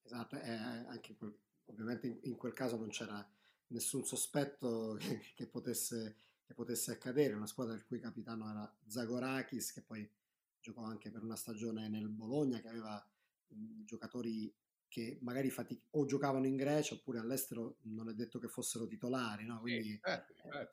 [0.02, 3.26] Esatto, eh, anche quel, ovviamente in, in, quel caso non c'era
[3.68, 9.72] nessun sospetto che, che, potesse, che potesse accadere, una squadra il cui capitano era Zagorakis,
[9.72, 10.06] che poi
[10.66, 13.08] giocò anche per una stagione nel Bologna che aveva
[13.48, 14.52] mh, giocatori
[14.88, 19.46] che magari fatic- o giocavano in Grecia oppure all'estero non è detto che fossero titolari,
[19.46, 19.60] no?
[19.60, 20.68] Quindi, eh, eh,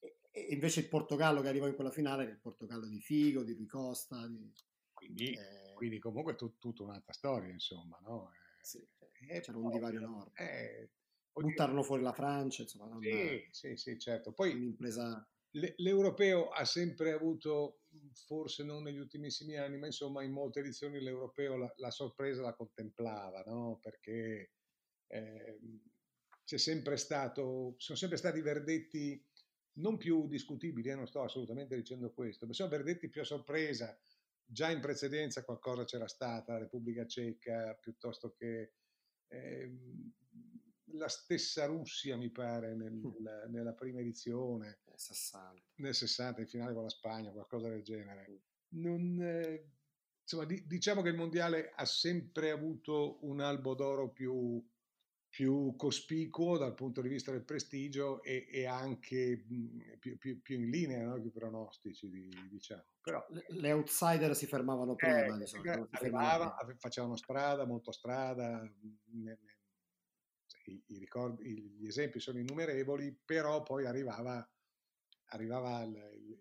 [0.00, 3.44] eh, e invece il Portogallo che arrivò in quella finale era il Portogallo di Figo,
[3.44, 4.26] di Rui Costa.
[4.26, 4.52] Di,
[4.92, 8.32] quindi, eh, quindi, comunque tut, tutta un'altra storia, insomma, no?
[8.60, 8.84] Sì,
[9.40, 10.32] c'era un divario enorme.
[10.34, 10.90] Eh,
[11.32, 12.98] Buttarono fuori la Francia, insomma.
[13.00, 14.32] Sì, sì, sì, certo.
[14.32, 15.26] Poi un'impresa...
[15.50, 17.79] L'europeo ha sempre avuto
[18.26, 22.54] forse non negli ultimissimi anni, ma insomma in molte edizioni l'europeo la, la sorpresa la
[22.54, 23.78] contemplava, no?
[23.80, 24.52] perché
[25.08, 25.58] eh,
[26.44, 29.24] c'è sempre stato, sono sempre stati verdetti
[29.74, 33.98] non più discutibili, eh, non sto assolutamente dicendo questo, ma sono verdetti più a sorpresa.
[34.44, 38.72] Già in precedenza qualcosa c'era stata, la Repubblica Ceca, piuttosto che
[39.28, 39.72] eh,
[40.92, 44.80] la stessa Russia, mi pare, nel, nella, nella prima edizione.
[44.94, 45.62] 60.
[45.76, 48.42] Nel 60, in finale con la Spagna, qualcosa del genere.
[48.72, 49.70] Non, eh,
[50.22, 54.62] insomma, di, diciamo che il mondiale ha sempre avuto un albo d'oro più,
[55.28, 60.58] più cospicuo dal punto di vista del prestigio e, e anche mh, più, più, più,
[60.58, 61.16] in linea no?
[61.16, 62.84] i pronostici, di, diciamo.
[63.00, 68.60] Però, le, le, outsider si fermavano prima, eh, di solito, arrivava, facevano strada, molto strada,
[69.12, 69.38] ne,
[70.70, 74.48] i, i ricordi, gli esempi sono innumerevoli, però poi arrivava,
[75.26, 75.94] arrivava il,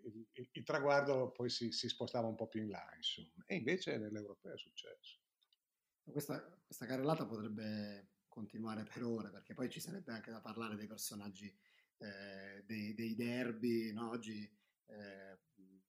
[0.03, 3.43] il, il, il, traguardo, poi si, si, spostava un po' più in là, insomma.
[3.45, 5.19] E invece nell'Europeo è successo.
[6.03, 10.87] Questa, questa carrellata potrebbe continuare per ore, perché poi ci sarebbe anche da parlare dei
[10.87, 11.53] personaggi,
[11.97, 14.09] eh, dei, dei, derby, no?
[14.09, 14.49] Oggi,
[14.85, 15.39] eh,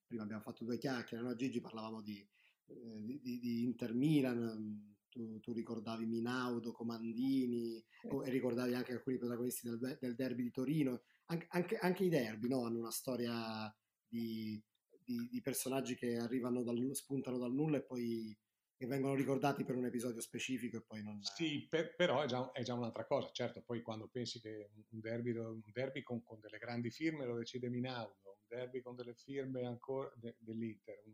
[0.06, 1.34] prima abbiamo fatto due chiacchiere, no?
[1.34, 2.26] Gigi parlavamo di,
[2.66, 7.84] eh, di, di Inter Milan, tu, tu, ricordavi Minaudo, Comandini,
[8.24, 12.48] e ricordavi anche alcuni protagonisti del, del derby di Torino, An- anche, anche, i derby
[12.48, 12.64] no?
[12.64, 13.72] hanno una storia
[14.06, 14.60] di,
[15.04, 18.36] di, di personaggi che arrivano dal, spuntano dal nulla e poi
[18.80, 21.22] che vengono ricordati per un episodio specifico e poi non...
[21.22, 23.28] Sì, per, però è già, è già, un'altra cosa.
[23.30, 27.36] Certo, poi quando pensi che un derby, un derby con, con, delle grandi firme lo
[27.36, 31.12] decide Minaudo, un derby con delle firme ancora de, dell'Inter, un,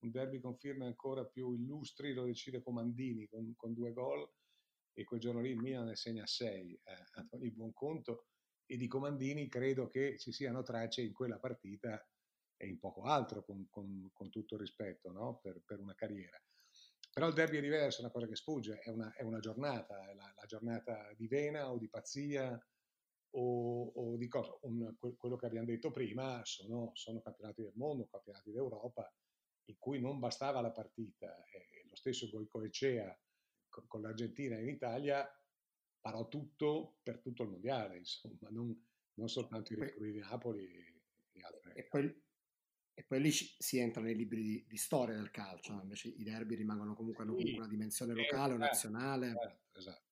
[0.00, 4.28] un, derby con firme ancora più illustri lo decide Comandini con, con due gol
[4.92, 8.26] e quel giorno lì il Milan ne segna sei eh, ad ogni buon conto
[8.66, 12.04] e di Comandini credo che ci siano tracce in quella partita
[12.56, 15.38] e in poco altro con, con tutto il rispetto no?
[15.40, 16.38] per, per una carriera.
[17.10, 20.08] Però il derby è diverso, è una cosa che sfugge, è una, è una giornata,
[20.08, 22.56] è la, la, giornata di vena o di pazzia
[23.30, 24.56] o, o di cosa.
[24.62, 29.12] Un, quello che abbiamo detto prima sono, sono, campionati del mondo, campionati d'Europa,
[29.68, 31.44] in cui non bastava la partita.
[31.44, 33.18] E lo stesso Goicoechea
[33.68, 35.26] con, con l'Argentina in Italia
[36.00, 38.74] parò tutto per tutto il mondiale, insomma, non,
[39.14, 40.64] non soltanto i recuperi di Napoli
[41.32, 41.74] e, altre.
[41.74, 42.26] E poi
[42.98, 45.82] e poi lì si entra nei libri di, di storia del calcio, no?
[45.82, 49.28] invece i derby rimangono comunque, hanno comunque una dimensione locale o esatto, nazionale.
[49.28, 50.02] Esatto, esatto.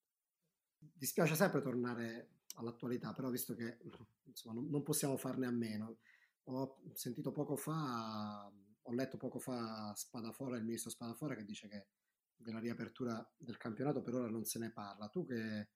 [0.79, 3.79] Dispiace sempre tornare all'attualità, però visto che
[4.23, 5.99] insomma, non, non, possiamo farne a meno,
[6.45, 8.49] ho sentito poco fa,
[8.87, 11.89] ho letto poco fa Spadafora, il ministro Spadafora, che dice che
[12.37, 15.09] della riapertura del campionato per ora non se ne parla.
[15.09, 15.71] Tu che,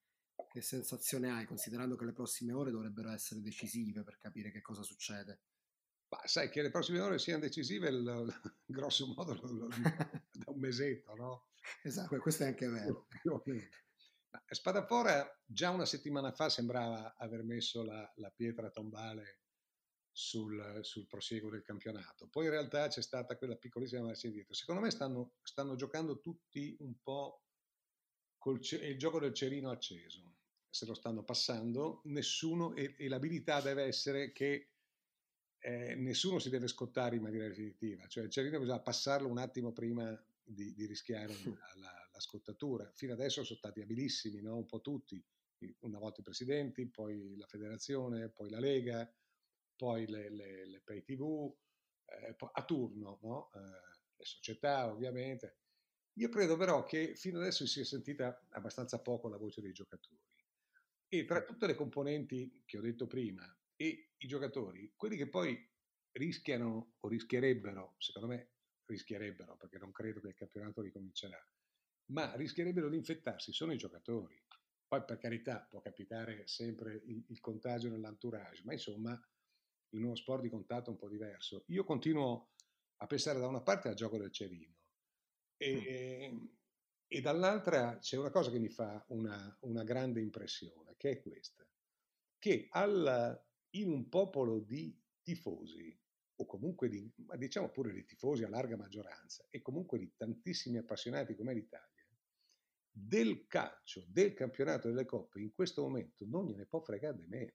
[0.48, 4.82] che sensazione hai, considerando che le prossime ore dovrebbero essere decisive per capire che cosa
[4.82, 5.40] succede?
[6.08, 11.14] Ma sai che le prossime ore siano decisive, il, il, grosso modo, da un mesetto,
[11.14, 11.44] no?
[11.82, 13.06] Esatto, questo è anche vero.
[14.48, 19.39] Spadafora già una settimana fa sembrava aver messo la, la pietra tombale
[20.20, 22.28] sul, sul, prosieguo del campionato.
[22.28, 24.52] Poi in realtà c'è stata quella piccolissima marcia indietro.
[24.54, 27.44] Secondo me stanno, stanno giocando tutti un po'
[28.36, 30.36] col il gioco del cerino acceso.
[30.68, 34.72] Se lo stanno passando, nessuno, e, e l'abilità deve essere che
[35.58, 39.72] eh, nessuno si deve scottare in maniera definitiva, cioè il cerino bisogna passarlo un attimo
[39.72, 42.90] prima di, di rischiare la, la, la, scottatura.
[42.94, 44.56] Fino adesso sono stati abilissimi, no?
[44.56, 45.22] un po' tutti,
[45.80, 49.10] una volta i presidenti, poi la federazione, poi la Lega,
[49.80, 51.50] poi le, le, le pay tv,
[52.04, 53.50] eh, a turno, no?
[53.54, 53.60] eh,
[54.14, 55.56] le società ovviamente.
[56.18, 60.20] Io credo però che fino adesso si sia sentita abbastanza poco la voce dei giocatori.
[61.08, 63.42] E tra tutte le componenti che ho detto prima,
[63.74, 65.58] e i giocatori, quelli che poi
[66.12, 68.50] rischiano o rischierebbero, secondo me
[68.84, 71.42] rischierebbero perché non credo che il campionato ricomincerà,
[72.10, 74.38] ma rischierebbero di infettarsi sono i giocatori.
[74.86, 79.18] Poi per carità può capitare sempre il, il contagio nell'entourage, ma insomma
[79.90, 81.64] in uno sport di contatto un po' diverso.
[81.68, 82.50] Io continuo
[82.96, 84.76] a pensare da una parte al gioco del cerino
[85.56, 86.44] e, mm.
[87.06, 91.66] e dall'altra c'è una cosa che mi fa una, una grande impressione, che è questa,
[92.38, 95.96] che al in un popolo di tifosi,
[96.36, 100.78] o comunque di, ma diciamo pure di tifosi a larga maggioranza, e comunque di tantissimi
[100.78, 101.86] appassionati come l'Italia,
[102.90, 107.52] del calcio, del campionato delle coppe, in questo momento non gliene può fregare di meno.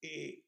[0.00, 0.47] E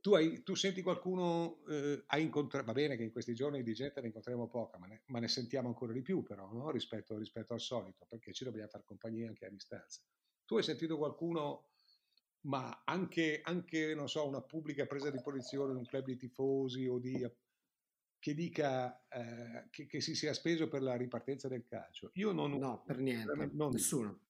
[0.00, 3.74] tu, hai, tu senti qualcuno, eh, hai incontrato, va bene che in questi giorni di
[3.74, 6.70] gente ne incontriamo poca, ma ne, ma ne sentiamo ancora di più però, no?
[6.70, 10.00] rispetto, rispetto al solito, perché ci dobbiamo fare compagnia anche a distanza.
[10.44, 11.66] Tu hai sentito qualcuno
[12.42, 16.98] ma anche, anche, non so, una pubblica presa di posizione un club di tifosi o
[16.98, 17.28] di,
[18.18, 22.10] che dica eh, che, che, si sia speso per la ripartenza del calcio.
[22.14, 22.52] Io non...
[22.52, 24.20] No, per niente, non nessuno.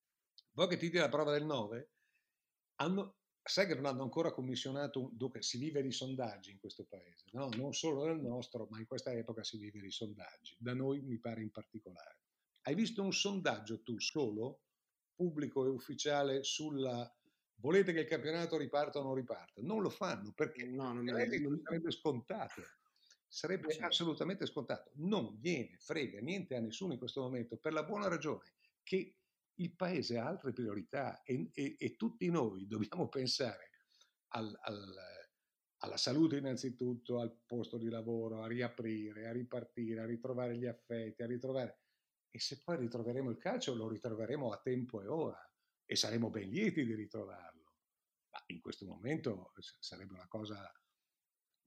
[0.52, 1.90] Poi che ti dia la prova del 9,
[2.76, 7.26] hanno, sai che non hanno ancora commissionato, dunque si vive di sondaggi in questo paese,
[7.33, 7.48] no?
[7.57, 11.18] non solo nel nostro, ma in questa epoca si vive di sondaggi, da noi mi
[11.18, 12.18] pare in particolare.
[12.62, 14.61] Hai visto un sondaggio tu solo,
[15.14, 17.11] pubblico e ufficiale, sulla
[17.57, 19.62] volete che il campionato riparta o non riparta?
[19.62, 21.61] Non lo fanno perché no, non sarebbe, non...
[21.62, 22.62] sarebbe scontato.
[23.26, 23.87] Sarebbe certo.
[23.87, 24.90] assolutamente scontato.
[24.94, 28.42] Non gliene frega niente a nessuno in questo momento per la buona ragione
[28.83, 29.19] che
[29.61, 33.70] il paese ha altre priorità e, e, e tutti noi dobbiamo pensare
[34.29, 34.94] al, al,
[35.79, 41.23] alla salute innanzitutto, al posto di lavoro, a riaprire, a ripartire, a ritrovare gli affetti,
[41.23, 41.79] a ritrovare...
[42.33, 45.53] E se poi ritroveremo il calcio, lo ritroveremo a tempo e ora
[45.85, 47.73] e saremo ben lieti di ritrovarlo.
[48.31, 50.73] Ma in questo momento sarebbe una cosa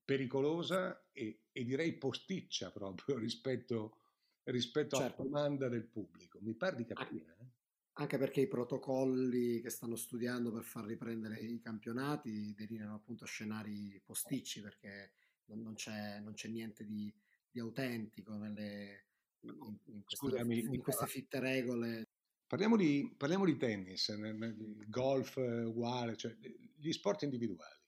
[0.06, 3.98] pericolosa e, e direi posticcia proprio rispetto,
[4.44, 5.22] rispetto certo.
[5.22, 6.40] alla domanda del pubblico.
[6.42, 7.36] Mi pare di capire.
[7.42, 7.63] Eh?
[7.96, 14.02] Anche perché i protocolli che stanno studiando per far riprendere i campionati delineano appunto scenari
[14.04, 15.14] posticci perché
[15.46, 17.14] non, c'è, non c'è, niente di,
[17.52, 19.06] di autentico nelle,
[19.42, 22.08] in, in, queste, Scusami, in queste fitte regole.
[22.48, 26.36] Parliamo di, parliamo di tennis, nel golf uguale, cioè
[26.76, 27.82] gli sport individuali.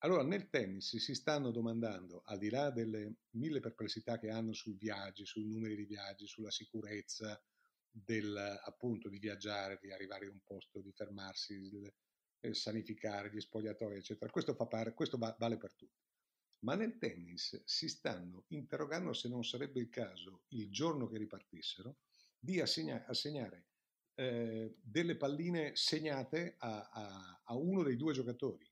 [0.00, 4.74] Allora, nel tennis si stanno domandando, al di là delle mille perplessità che hanno sui
[4.74, 7.40] viaggi, sui numeri di viaggi, sulla sicurezza
[8.04, 11.94] del, appunto di viaggiare, di arrivare in un posto, di fermarsi, il,
[12.40, 14.30] il sanificare gli spogliatoi, eccetera.
[14.30, 16.04] Questo, fa par- questo va- vale per tutti.
[16.60, 21.98] Ma nel tennis si stanno interrogando se non sarebbe il caso, il giorno che ripartissero,
[22.38, 23.66] di assegna- assegnare
[24.14, 28.68] eh, delle palline segnate a, a, a uno dei due giocatori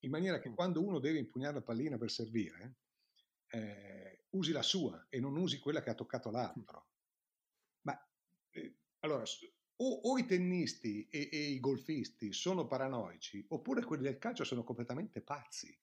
[0.00, 2.76] in maniera che quando uno deve impugnare la pallina per servire,
[3.48, 6.86] eh, usi la sua e non usi quella che ha toccato l'altro.
[9.00, 9.24] Eh, allora,
[9.76, 14.64] o, o, i tennisti e, e, i golfisti sono paranoici, oppure quelli del calcio sono
[14.64, 15.76] completamente pazzi.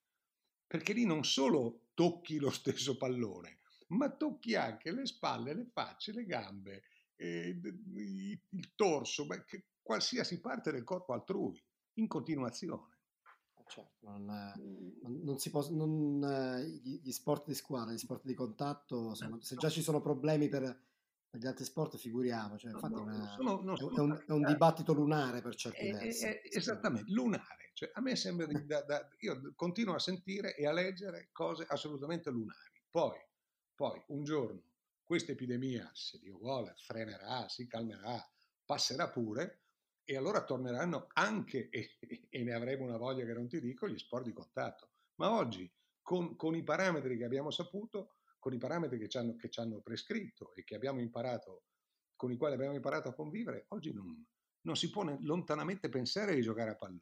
[0.68, 6.12] Perché lì non solo tocchi lo stesso pallone, ma tocchi anche le spalle, le facce,
[6.12, 6.84] le gambe,
[7.16, 9.28] eh, il torso,
[9.82, 11.62] qualsiasi parte del corpo altrui,
[11.94, 12.96] in continuazione
[13.68, 14.26] certo, non,
[15.02, 16.20] non, non si può, non,
[16.82, 20.80] gli sport di squadra, gli sport di contatto, sono, se già ci sono problemi per
[21.38, 22.58] gli altri sport, figuriamo.
[22.58, 25.92] Cioè, infatti, no, una, sono, no, è, un, è, un, dibattito lunare per certi è,
[25.92, 26.26] versi.
[26.26, 27.72] È, esattamente, lunare.
[27.74, 31.66] Cioè, a me sembra di, da, da, io continuo a sentire e a leggere cose
[31.68, 32.84] assolutamente lunari.
[32.90, 33.18] Poi,
[33.76, 34.64] poi un giorno
[35.06, 38.28] questa epidemia, se Dio vuole, frenerà, si calmerà,
[38.66, 39.62] passerà pure
[40.04, 41.98] e allora torneranno anche, e,
[42.30, 44.90] e, ne avremo una voglia che non ti dico, gli sport di contatto.
[45.16, 45.72] Ma oggi,
[46.02, 48.15] con, con i parametri che abbiamo saputo,
[48.46, 51.64] con i parametri che ci, hanno, che ci hanno prescritto e che abbiamo imparato,
[52.16, 54.24] con i quali abbiamo imparato a convivere, oggi non,
[54.62, 57.02] non si può lontanamente pensare di giocare a pallone.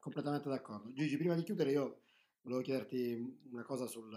[0.00, 0.92] Completamente d'accordo.
[0.92, 2.06] Gigi, prima di chiudere io
[2.40, 4.12] volevo chiederti una cosa sul,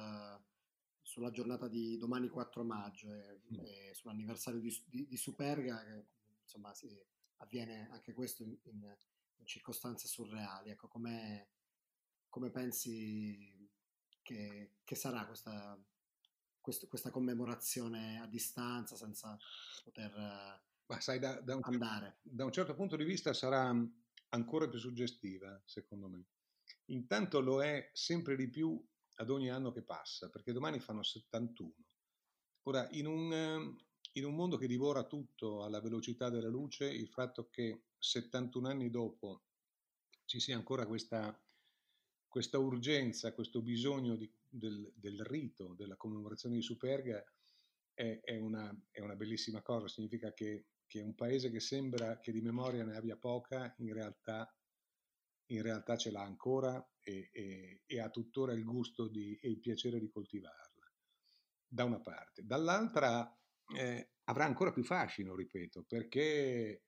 [1.00, 3.60] sulla giornata di domani 4 maggio e, mm.
[3.60, 6.08] e sull'anniversario di, di, di Superga, che
[6.41, 6.89] insomma si,
[7.36, 8.98] avviene anche questo in, in,
[9.36, 10.72] in circostanze surreali.
[10.72, 11.50] Ecco, come,
[12.30, 13.70] come pensi
[14.24, 15.80] che, che sarà questa,
[16.67, 19.38] quest, questa, commemorazione a distanza senza
[19.86, 20.12] poter
[20.88, 22.17] Ma sai, da, da un, andare?
[22.21, 23.73] Da un certo punto di vista sarà
[24.30, 26.25] ancora più suggestiva, secondo me.
[26.88, 31.73] Intanto lo è sempre di più ad ogni anno che passa, perché domani fanno 71.
[32.63, 33.75] Ora, in un,
[34.12, 38.89] in un mondo che divora tutto alla velocità della luce, il fatto che 71 anni
[38.89, 39.43] dopo
[40.25, 41.34] ci sia ancora questa,
[42.27, 47.24] questa urgenza, questo bisogno di, del, del, rito, della commemorazione di Superga,
[47.94, 49.88] è, è, una, è una, bellissima cosa.
[49.88, 54.54] Significa che, che, un paese che sembra che di memoria ne abbia poca, in realtà,
[55.48, 59.60] in realtà ce l'ha ancora e, e, e ha tuttora il gusto di, e il
[59.60, 60.92] piacere di coltivarla,
[61.68, 62.46] da una parte.
[62.46, 63.36] Dall'altra
[63.76, 66.84] eh, avrà ancora più fascino, ripeto, perché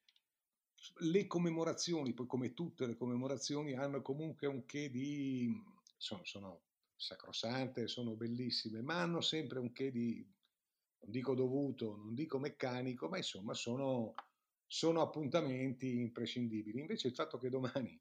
[1.00, 5.52] le commemorazioni, poi come tutte le commemorazioni, hanno comunque un che di...
[5.98, 6.69] sono, sono
[7.00, 10.26] sacrosante, sono bellissime, ma hanno sempre un che di,
[11.00, 14.14] non dico dovuto, non dico meccanico, ma insomma sono,
[14.68, 16.80] sono appuntamenti imprescindibili.
[16.80, 18.00] Invece il fatto che domani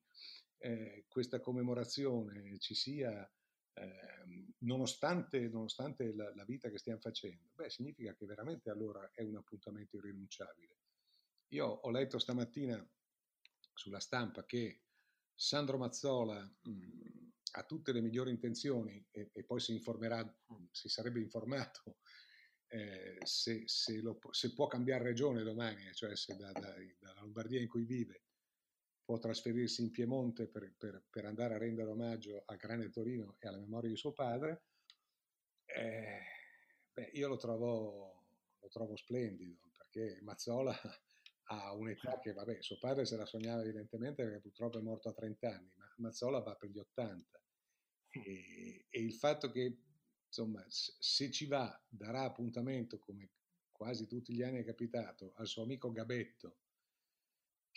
[0.58, 3.24] eh, questa commemorazione ci sia
[3.74, 9.22] eh, nonostante, nonostante la, la, vita che stiamo facendo, beh, significa che veramente allora è
[9.22, 10.76] un appuntamento irrinunciabile.
[11.52, 12.84] Io ho letto stamattina
[13.72, 14.82] sulla stampa che
[15.32, 20.24] Sandro Mazzola mh, ha tutte le migliori intenzioni e, e poi si informerà,
[20.70, 21.98] si sarebbe informato
[22.68, 27.60] eh, se, se, lo, se, può cambiare regione domani, cioè se da, da, dalla Lombardia
[27.60, 28.24] in cui vive
[29.02, 33.48] può trasferirsi in Piemonte per, per, per, andare a rendere omaggio al grande Torino e
[33.48, 34.64] alla memoria di suo padre,
[35.64, 36.20] eh,
[36.92, 38.26] beh, io lo trovo,
[38.58, 40.78] lo trovo splendido perché Mazzola
[41.50, 45.14] ha un'età che, vabbè, suo padre se la sognava evidentemente perché purtroppo è morto a
[45.14, 47.42] 30 anni, Mazzola va per gli 80
[48.10, 49.78] e, e il fatto che,
[50.26, 53.30] insomma, se ci va, darà appuntamento come
[53.70, 56.58] quasi tutti gli anni è capitato al suo amico Gabetto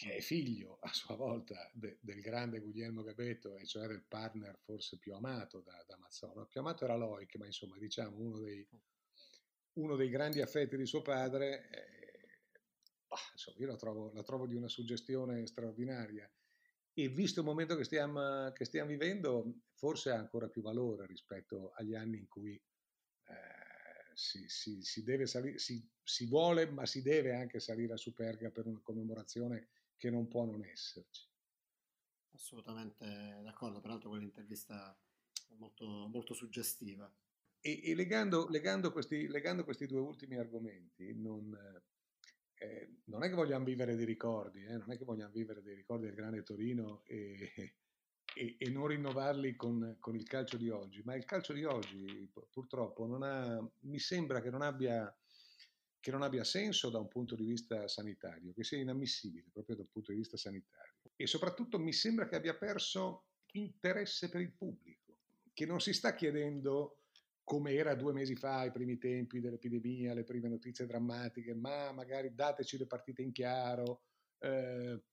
[0.01, 4.57] che è figlio a sua volta de, del grande Guglielmo Gabetto, e cioè del partner
[4.57, 6.47] forse più amato da, da Mazzone.
[6.47, 8.67] Più amato era Loic, ma insomma diciamo uno dei,
[9.73, 11.69] uno dei grandi affetti di suo padre.
[11.69, 12.39] Eh,
[13.07, 16.27] bah, insomma, io la trovo, la trovo, di una suggestione straordinaria
[16.93, 21.71] e visto il momento che stiamo, che stiamo vivendo, forse ha ancora più valore rispetto
[21.75, 27.01] agli anni in cui eh, si, si, si, deve salire, si, si vuole, ma si
[27.01, 31.29] deve anche salire a Superga per una commemorazione che non può non esserci.
[32.33, 34.97] Assolutamente d'accordo, peraltro quell'intervista
[35.47, 37.11] è molto, molto suggestiva.
[37.59, 41.55] E, e legando, legando, questi, legando, questi, due ultimi argomenti, non,
[42.61, 45.73] eh, non, è che vogliamo vivere dei ricordi, eh, non è che vogliamo vivere dei
[45.73, 47.73] ricordi del grande Torino e,
[48.35, 52.31] e, e non rinnovarli con, con, il calcio di oggi, ma il calcio di oggi
[52.51, 55.11] purtroppo non ha, mi sembra che non abbia
[55.99, 59.87] che non abbia senso da un punto di vista sanitario, che sia inammissibile proprio dal
[59.87, 60.95] punto di vista sanitario.
[61.15, 65.17] E soprattutto mi sembra che abbia perso interesse per il pubblico,
[65.53, 67.00] che non si sta chiedendo
[67.43, 72.33] come era due mesi fa, ai primi tempi dell'epidemia, le prime notizie drammatiche, ma magari
[72.33, 74.03] dateci le partite in chiaro,
[74.39, 75.03] eh,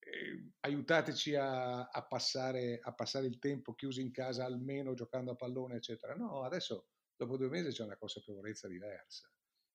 [0.00, 5.36] eh, aiutateci a, a, passare, a passare il tempo chiusi in casa almeno giocando a
[5.36, 6.14] pallone, eccetera.
[6.14, 9.30] No, adesso dopo due mesi c'è una consapevolezza diversa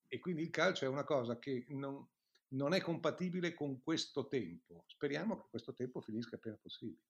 [0.08, 2.08] e quindi il calcio è una cosa che non,
[2.50, 4.84] non è compatibile con questo tempo.
[4.88, 7.04] Speriamo che questo tempo finisca appena possibile.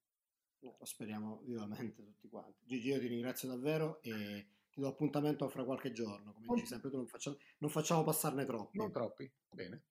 [0.60, 2.64] Lo speriamo vivamente tutti quanti.
[2.64, 4.46] Gigi, io ti ringrazio davvero e
[4.76, 6.34] ti do appuntamento fra qualche giorno.
[6.34, 8.76] Come dici sempre tu, non facciamo, non facciamo passarne troppi.
[8.76, 9.84] Non troppi, bene.